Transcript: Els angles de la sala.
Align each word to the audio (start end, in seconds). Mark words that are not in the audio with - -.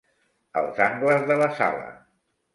Els 0.61 0.81
angles 0.85 1.29
de 1.33 1.39
la 1.43 1.51
sala. 1.61 1.95